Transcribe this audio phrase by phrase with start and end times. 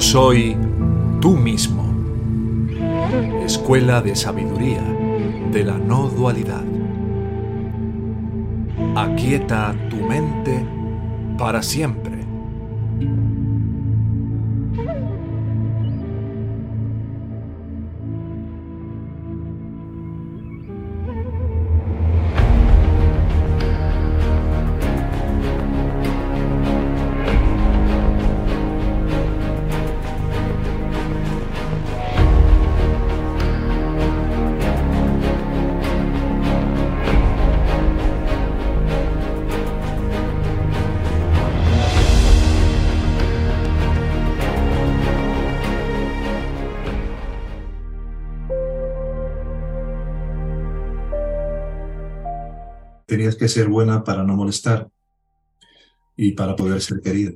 [0.00, 0.56] soy
[1.20, 1.82] tú mismo.
[3.44, 4.82] Escuela de Sabiduría
[5.50, 6.62] de la No Dualidad.
[8.94, 10.64] Aquieta tu mente
[11.36, 12.21] para siempre.
[53.12, 54.88] Tenías que ser buena para no molestar
[56.16, 57.32] y para poder ser querida.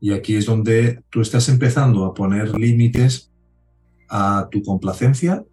[0.00, 3.30] Y aquí es donde tú estás empezando a poner límites
[4.08, 5.44] a tu complacencia.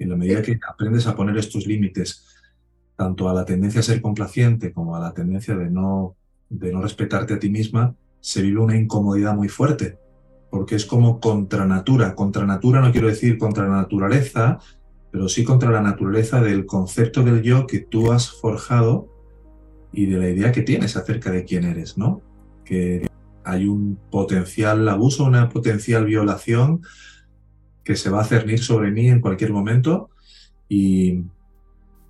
[0.00, 2.26] En la medida que aprendes a poner estos límites,
[2.96, 6.16] tanto a la tendencia a ser complaciente como a la tendencia de no,
[6.50, 9.96] de no respetarte a ti misma, se vive una incomodidad muy fuerte,
[10.50, 12.16] porque es como contra natura.
[12.16, 14.58] Contra natura no quiero decir contra naturaleza,
[15.12, 19.08] pero sí contra la naturaleza del concepto del yo que tú has forjado
[19.92, 22.22] y de la idea que tienes acerca de quién eres, ¿no?
[22.64, 23.06] Que
[23.44, 26.80] hay un potencial abuso, una potencial violación
[27.84, 30.08] que se va a cernir sobre mí en cualquier momento
[30.66, 31.24] y,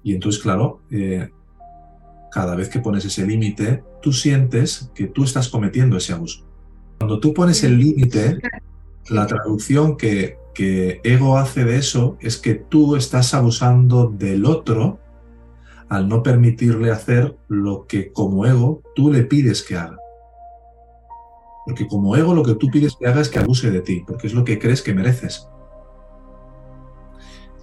[0.05, 1.28] entonces, claro, eh,
[2.30, 6.46] cada vez que pones ese límite, tú sientes que tú estás cometiendo ese abuso.
[6.98, 8.39] Cuando tú pones el límite,
[9.11, 14.98] la traducción que, que ego hace de eso es que tú estás abusando del otro
[15.89, 19.98] al no permitirle hacer lo que como ego tú le pides que haga.
[21.67, 24.27] Porque como ego lo que tú pides que haga es que abuse de ti, porque
[24.27, 25.48] es lo que crees que mereces.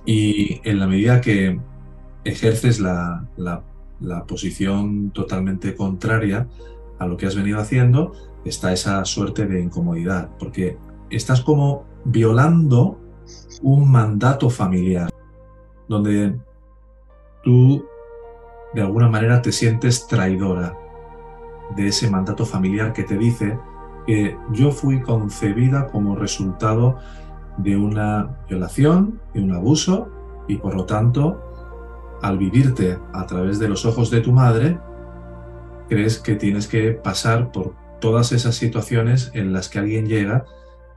[0.06, 1.60] Y en la medida que
[2.24, 6.48] ejerces la, la posición totalmente contraria
[7.00, 8.14] a lo que has venido haciendo,
[8.46, 10.78] está esa suerte de incomodidad, porque
[11.10, 13.00] estás como violando
[13.62, 15.10] un mandato familiar,
[15.88, 16.40] donde
[17.44, 17.86] tú
[18.74, 20.78] de alguna manera te sientes traidora
[21.76, 23.58] de ese mandato familiar que te dice
[24.06, 26.98] que yo fui concebida como resultado
[27.58, 30.10] de una violación, de un abuso,
[30.48, 34.80] y por lo tanto, al vivirte a través de los ojos de tu madre,
[35.90, 40.46] crees que tienes que pasar por todas esas situaciones en las que alguien llega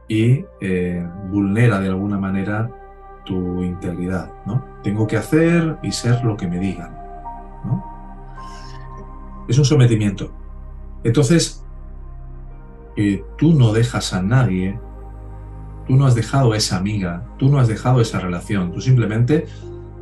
[0.08, 2.70] y eh, vulnera de alguna manera
[3.24, 4.30] tu integridad.
[4.46, 4.64] ¿no?
[4.82, 6.94] Tengo que hacer y ser lo que me digan.
[7.64, 7.84] ¿no?
[9.48, 10.32] Es un sometimiento.
[11.04, 11.64] Entonces,
[12.96, 14.78] eh, tú no dejas a nadie,
[15.86, 19.46] tú no has dejado a esa amiga, tú no has dejado esa relación, tú simplemente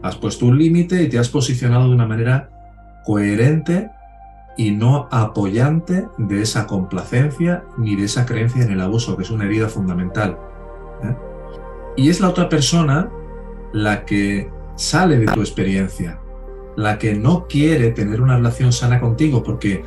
[0.03, 2.51] has puesto un límite y te has posicionado de una manera
[3.05, 3.91] coherente
[4.61, 9.31] y no apoyante de esa complacencia ni de esa creencia en el abuso, que es
[9.31, 10.37] una herida fundamental.
[11.03, 11.17] ¿eh?
[11.97, 13.11] Y es la otra persona
[13.73, 16.21] la que sale de tu experiencia,
[16.77, 19.83] la que no quiere tener una relación sana contigo porque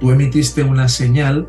[0.00, 1.46] tú emitiste una señal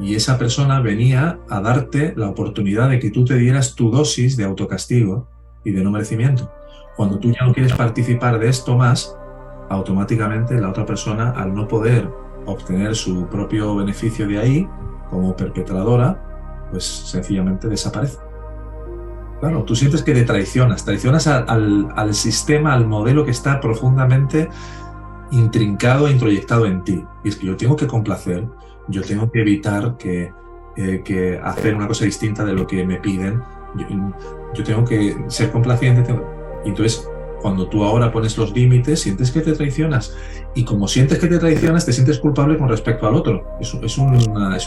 [0.00, 4.36] y esa persona venía a darte la oportunidad de que tú te dieras tu dosis
[4.36, 5.28] de autocastigo
[5.62, 6.50] y de no merecimiento.
[6.96, 9.16] Cuando tú ya no quieres participar de esto más,
[9.68, 12.10] automáticamente la otra persona, al no poder
[12.46, 14.68] obtener su propio beneficio de ahí,
[15.10, 18.18] como perpetradora, pues sencillamente desaparece.
[19.40, 24.48] Claro, tú sientes que te traicionas, traicionas al, sistema, al modelo que está profundamente
[25.30, 27.04] intrincado e introyectado en ti.
[27.22, 28.46] Y es que yo tengo que complacer,
[28.88, 30.32] yo tengo que evitar que,
[30.76, 33.42] eh, que hacer una cosa distinta de lo que me piden,
[34.54, 36.14] yo, tengo que ser complaciente.
[36.64, 37.06] Y entonces
[37.40, 40.16] cuando tú ahora pones los límites, sientes que te traicionas.
[40.54, 43.56] Y como sientes que te traicionas, te sientes culpable con respecto al otro.
[43.60, 44.18] Es, es, una,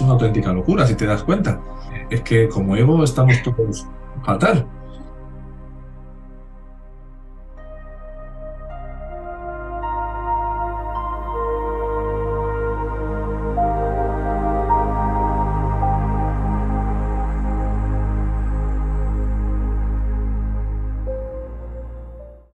[0.01, 1.61] una auténtica locura, si te das cuenta.
[2.09, 3.85] Es que como ego estamos todos
[4.23, 4.67] fatal.